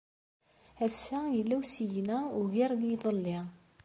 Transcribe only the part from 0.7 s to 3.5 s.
Ass-a yella usigna ugar n yiḍelli.